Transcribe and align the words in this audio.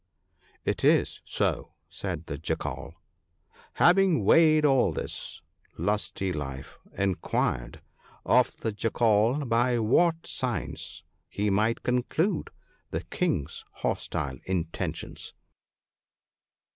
* 0.35 0.65
It 0.71 0.83
is 0.83 1.21
so/ 1.25 1.73
said 1.87 2.25
the 2.25 2.39
Jackal." 2.39 2.95
Having 3.73 4.25
weighed 4.25 4.65
all 4.65 4.91
this, 4.91 5.43
Lusty 5.77 6.33
life 6.33 6.79
inquired 6.97 7.83
of 8.25 8.57
the 8.61 8.71
Jackal 8.71 9.45
by 9.45 9.77
what 9.77 10.25
signs 10.25 11.03
he 11.29 11.51
might 11.51 11.83
conclude 11.83 12.49
the 12.89 13.03
King's 13.03 13.63
hostile 13.73 14.39
intentions. 14.45 15.35